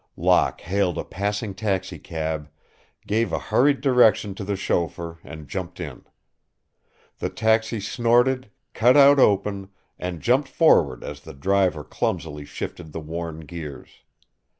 Locke 0.17 0.61
hailed 0.61 0.97
a 0.97 1.03
passing 1.03 1.53
taxicab, 1.53 2.49
gave 3.05 3.31
a 3.31 3.37
hurried 3.37 3.81
direction 3.81 4.33
to 4.33 4.43
the 4.43 4.55
chauffeur, 4.55 5.19
and 5.23 5.47
jumped 5.47 5.79
in. 5.79 6.05
The 7.19 7.29
taxi 7.29 7.79
snorted, 7.79 8.49
cut 8.73 8.97
out 8.97 9.19
open, 9.19 9.69
and 9.99 10.19
jumped 10.19 10.47
forward 10.49 11.03
as 11.03 11.21
the 11.21 11.35
driver 11.35 11.83
clumsily 11.83 12.45
shifted 12.45 12.93
the 12.93 12.99
worn 12.99 13.41
gears. 13.41 14.01